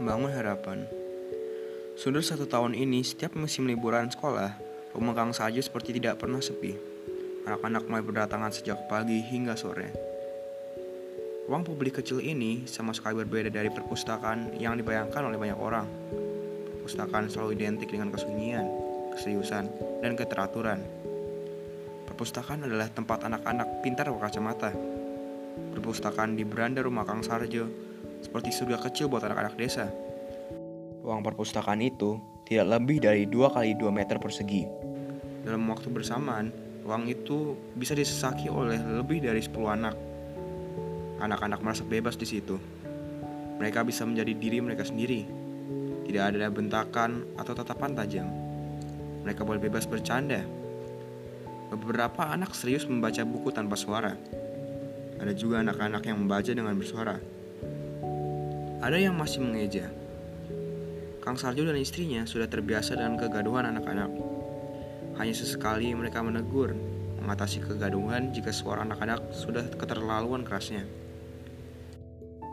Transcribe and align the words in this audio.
Membangun 0.00 0.32
harapan. 0.32 0.88
Sudah 1.92 2.24
satu 2.24 2.48
tahun 2.48 2.72
ini, 2.72 3.04
setiap 3.04 3.36
musim 3.36 3.68
liburan 3.68 4.08
sekolah, 4.08 4.56
rumah 4.96 5.12
Kang 5.12 5.36
Sajo 5.36 5.60
seperti 5.60 6.00
tidak 6.00 6.16
pernah 6.24 6.40
sepi. 6.40 6.72
Anak-anak 7.44 7.84
mulai 7.84 8.00
berdatangan 8.00 8.48
sejak 8.48 8.88
pagi 8.88 9.20
hingga 9.20 9.60
sore. 9.60 9.92
Ruang 11.44 11.68
publik 11.68 12.00
kecil 12.00 12.24
ini 12.24 12.64
sama 12.64 12.96
sekali 12.96 13.20
berbeda 13.20 13.52
dari 13.52 13.68
perpustakaan 13.68 14.56
yang 14.56 14.80
dibayangkan 14.80 15.20
oleh 15.20 15.36
banyak 15.36 15.60
orang. 15.60 15.84
Perpustakaan 16.80 17.28
selalu 17.28 17.60
identik 17.60 17.92
dengan 17.92 18.08
kesunyian, 18.08 18.64
keseriusan, 19.12 19.68
dan 20.00 20.16
keteraturan. 20.16 20.80
Perpustakaan 22.08 22.64
adalah 22.64 22.88
tempat 22.88 23.20
anak-anak 23.28 23.84
pintar 23.84 24.08
berkacamata. 24.08 24.72
Perpustakaan 25.76 26.40
di 26.40 26.48
beranda 26.48 26.80
rumah 26.80 27.04
Kang 27.04 27.20
Sarjo 27.20 27.89
seperti 28.20 28.52
surga 28.52 28.78
kecil 28.80 29.08
buat 29.08 29.24
anak-anak 29.24 29.56
desa. 29.56 29.88
Ruang 31.00 31.24
perpustakaan 31.24 31.80
itu 31.80 32.20
tidak 32.44 32.78
lebih 32.78 33.00
dari 33.00 33.24
2 33.24 33.54
kali 33.56 33.74
2 33.74 33.88
meter 33.88 34.20
persegi. 34.20 34.68
Dalam 35.40 35.64
waktu 35.72 35.88
bersamaan, 35.88 36.52
ruang 36.84 37.08
itu 37.08 37.56
bisa 37.72 37.96
disesaki 37.96 38.52
oleh 38.52 38.76
lebih 38.76 39.24
dari 39.24 39.40
10 39.40 39.56
anak. 39.72 39.96
Anak-anak 41.20 41.60
merasa 41.64 41.84
bebas 41.84 42.16
di 42.20 42.28
situ. 42.28 42.60
Mereka 43.60 43.84
bisa 43.84 44.04
menjadi 44.08 44.32
diri 44.36 44.58
mereka 44.60 44.84
sendiri. 44.84 45.24
Tidak 46.04 46.20
ada 46.20 46.48
bentakan 46.48 47.36
atau 47.36 47.52
tatapan 47.52 47.92
tajam. 47.92 48.28
Mereka 49.24 49.44
boleh 49.44 49.60
bebas 49.60 49.84
bercanda. 49.84 50.40
Beberapa 51.70 52.32
anak 52.34 52.56
serius 52.56 52.88
membaca 52.88 53.22
buku 53.22 53.52
tanpa 53.52 53.76
suara. 53.76 54.16
Ada 55.20 55.36
juga 55.36 55.60
anak-anak 55.60 56.02
yang 56.08 56.24
membaca 56.24 56.50
dengan 56.50 56.72
bersuara. 56.74 57.20
Ada 58.80 58.96
yang 58.96 59.12
masih 59.12 59.44
mengeja. 59.44 59.92
Kang 61.20 61.36
Sarjo 61.36 61.68
dan 61.68 61.76
istrinya 61.76 62.24
sudah 62.24 62.48
terbiasa 62.48 62.96
dengan 62.96 63.20
kegaduhan 63.20 63.68
anak-anak. 63.68 64.08
Hanya 65.20 65.36
sesekali 65.36 65.92
mereka 65.92 66.24
menegur, 66.24 66.72
mengatasi 67.20 67.60
kegaduhan 67.60 68.32
jika 68.32 68.48
suara 68.48 68.80
anak-anak 68.88 69.36
sudah 69.36 69.68
keterlaluan 69.76 70.48
kerasnya. 70.48 70.88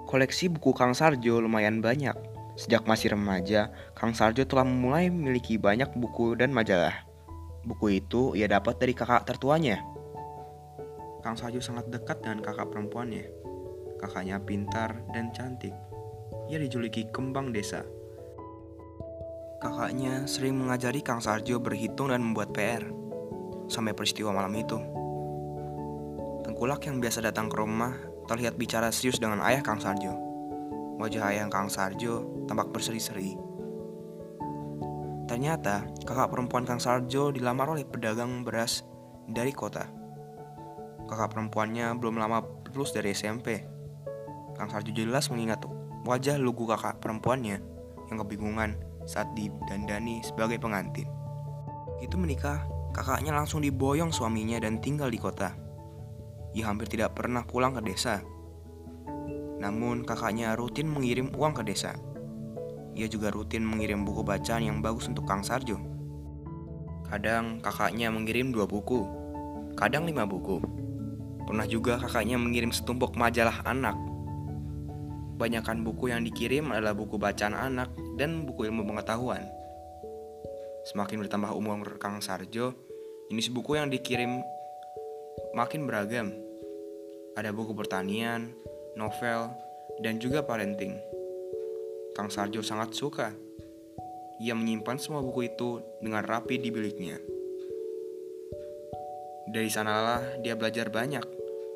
Koleksi 0.04 0.52
buku 0.52 0.76
Kang 0.76 0.92
Sarjo 0.92 1.40
lumayan 1.40 1.80
banyak. 1.80 2.20
Sejak 2.60 2.84
masih 2.84 3.16
remaja, 3.16 3.72
Kang 3.96 4.12
Sarjo 4.12 4.44
telah 4.44 4.68
mulai 4.68 5.08
memiliki 5.08 5.56
banyak 5.56 5.96
buku 5.96 6.36
dan 6.36 6.52
majalah. 6.52 7.08
Buku 7.64 8.04
itu 8.04 8.36
ia 8.36 8.52
dapat 8.52 8.76
dari 8.76 8.92
kakak 8.92 9.24
tertuanya. 9.24 9.80
Kang 11.24 11.40
Sarjo 11.40 11.64
sangat 11.64 11.88
dekat 11.88 12.20
dengan 12.20 12.44
kakak 12.44 12.68
perempuannya. 12.68 13.32
Kakaknya 14.04 14.44
pintar 14.44 15.08
dan 15.16 15.32
cantik 15.32 15.87
ia 16.48 16.58
dijuluki 16.60 17.12
kembang 17.12 17.52
desa. 17.52 17.84
Kakaknya 19.58 20.30
sering 20.30 20.56
mengajari 20.56 21.04
Kang 21.04 21.20
Sarjo 21.20 21.60
berhitung 21.60 22.14
dan 22.14 22.24
membuat 22.24 22.56
PR. 22.56 22.88
Sampai 23.68 23.92
peristiwa 23.92 24.32
malam 24.32 24.56
itu. 24.56 24.80
Tengkulak 26.48 26.88
yang 26.88 27.04
biasa 27.04 27.20
datang 27.20 27.52
ke 27.52 27.60
rumah 27.60 27.92
terlihat 28.32 28.56
bicara 28.56 28.88
serius 28.96 29.20
dengan 29.20 29.44
ayah 29.44 29.60
Kang 29.60 29.84
Sarjo. 29.84 30.16
Wajah 31.02 31.36
ayah 31.36 31.52
Kang 31.52 31.68
Sarjo 31.68 32.48
tampak 32.48 32.72
berseri-seri. 32.72 33.36
Ternyata 35.28 35.84
kakak 36.08 36.32
perempuan 36.32 36.64
Kang 36.64 36.80
Sarjo 36.80 37.36
dilamar 37.36 37.68
oleh 37.76 37.84
pedagang 37.84 38.48
beras 38.48 38.88
dari 39.28 39.52
kota. 39.52 39.84
Kakak 41.12 41.36
perempuannya 41.36 41.92
belum 42.00 42.16
lama 42.16 42.40
lulus 42.72 42.96
dari 42.96 43.12
SMP. 43.12 43.68
Kang 44.56 44.72
Sarjo 44.72 44.96
jelas 44.96 45.28
mengingat 45.28 45.66
wajah 46.08 46.40
lugu 46.40 46.64
kakak 46.64 47.04
perempuannya 47.04 47.60
yang 48.08 48.18
kebingungan 48.24 48.80
saat 49.04 49.28
didandani 49.36 50.24
sebagai 50.24 50.56
pengantin. 50.56 51.12
Itu 52.00 52.16
menikah, 52.16 52.64
kakaknya 52.96 53.36
langsung 53.36 53.60
diboyong 53.60 54.16
suaminya 54.16 54.56
dan 54.64 54.80
tinggal 54.80 55.12
di 55.12 55.20
kota. 55.20 55.52
Ia 56.56 56.72
hampir 56.72 56.88
tidak 56.88 57.20
pernah 57.20 57.44
pulang 57.44 57.76
ke 57.76 57.84
desa. 57.84 58.24
Namun 59.60 60.08
kakaknya 60.08 60.56
rutin 60.56 60.88
mengirim 60.88 61.28
uang 61.36 61.60
ke 61.60 61.64
desa. 61.68 61.92
Ia 62.96 63.12
juga 63.12 63.28
rutin 63.30 63.68
mengirim 63.68 64.08
buku 64.08 64.24
bacaan 64.24 64.64
yang 64.64 64.80
bagus 64.80 65.12
untuk 65.12 65.28
Kang 65.28 65.44
Sarjo. 65.44 65.76
Kadang 67.12 67.60
kakaknya 67.60 68.08
mengirim 68.08 68.56
dua 68.56 68.64
buku, 68.64 69.04
kadang 69.76 70.08
lima 70.08 70.24
buku. 70.24 70.64
Pernah 71.48 71.68
juga 71.68 72.00
kakaknya 72.00 72.36
mengirim 72.36 72.72
setumpuk 72.72 73.16
majalah 73.16 73.64
anak 73.64 73.96
Banyakkan 75.38 75.86
buku 75.86 76.10
yang 76.10 76.26
dikirim 76.26 76.74
adalah 76.74 76.98
buku 76.98 77.22
bacaan 77.22 77.54
anak 77.54 77.94
dan 78.18 78.42
buku 78.50 78.66
ilmu 78.74 78.90
pengetahuan. 78.90 79.46
Semakin 80.90 81.22
bertambah 81.22 81.54
umur 81.54 82.02
Kang 82.02 82.26
Sarjo, 82.26 82.74
jenis 83.30 83.54
buku 83.54 83.78
yang 83.78 83.94
dikirim 83.94 84.42
makin 85.54 85.86
beragam. 85.86 86.34
Ada 87.38 87.54
buku 87.54 87.78
pertanian, 87.78 88.50
novel, 88.98 89.54
dan 90.02 90.18
juga 90.18 90.42
parenting. 90.42 90.98
Kang 92.18 92.34
Sarjo 92.34 92.66
sangat 92.66 92.98
suka. 92.98 93.30
Ia 94.42 94.58
menyimpan 94.58 94.98
semua 94.98 95.22
buku 95.22 95.54
itu 95.54 95.86
dengan 96.02 96.26
rapi 96.26 96.58
di 96.58 96.74
biliknya. 96.74 97.22
Dari 99.54 99.70
sanalah 99.70 100.42
dia 100.42 100.58
belajar 100.58 100.90
banyak, 100.90 101.22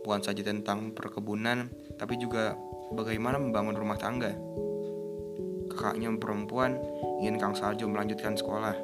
bukan 0.01 0.21
saja 0.25 0.41
tentang 0.41 0.97
perkebunan, 0.97 1.69
tapi 1.95 2.17
juga 2.17 2.57
bagaimana 2.95 3.39
membangun 3.39 3.75
rumah 3.75 3.97
tangga. 3.97 4.35
Kakaknya 5.71 6.11
perempuan 6.19 6.75
ingin 7.23 7.39
Kang 7.39 7.55
Sarjo 7.55 7.87
melanjutkan 7.87 8.35
sekolah. 8.35 8.75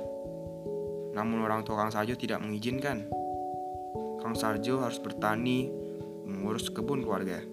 Namun 1.14 1.44
orang 1.44 1.68
tua 1.68 1.84
Kang 1.84 1.92
Sarjo 1.92 2.16
tidak 2.16 2.40
mengizinkan. 2.40 3.08
Kang 4.24 4.34
Sarjo 4.34 4.80
harus 4.82 4.98
bertani, 5.04 5.68
mengurus 6.24 6.72
kebun 6.72 7.04
keluarga. 7.04 7.44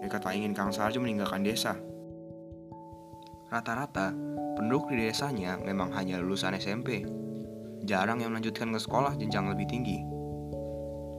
Mereka 0.00 0.20
tak 0.20 0.36
ingin 0.36 0.56
Kang 0.56 0.72
Sarjo 0.72 1.00
meninggalkan 1.00 1.44
desa. 1.44 1.76
Rata-rata, 3.52 4.10
penduduk 4.56 4.90
di 4.90 5.04
desanya 5.04 5.60
memang 5.60 5.92
hanya 5.94 6.18
lulusan 6.18 6.56
SMP. 6.56 7.04
Jarang 7.84 8.24
yang 8.24 8.32
melanjutkan 8.32 8.72
ke 8.72 8.80
sekolah 8.80 9.14
jenjang 9.20 9.52
lebih 9.52 9.68
tinggi. 9.68 10.00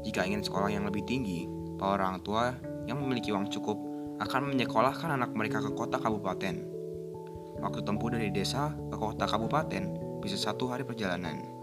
Jika 0.05 0.25
ingin 0.25 0.41
sekolah 0.41 0.73
yang 0.73 0.85
lebih 0.89 1.05
tinggi, 1.05 1.45
para 1.77 2.01
orang 2.01 2.21
tua 2.25 2.53
yang 2.89 3.01
memiliki 3.01 3.29
uang 3.33 3.49
cukup 3.49 3.77
akan 4.19 4.55
menyekolahkan 4.55 5.15
anak 5.15 5.31
mereka 5.31 5.63
ke 5.63 5.71
kota 5.73 5.99
kabupaten. 5.99 6.55
Waktu 7.63 7.79
tempuh 7.87 8.11
dari 8.11 8.29
desa 8.35 8.75
ke 8.91 8.95
kota 8.99 9.23
kabupaten 9.23 9.83
bisa 10.19 10.35
satu 10.35 10.67
hari 10.67 10.83
perjalanan. 10.83 11.54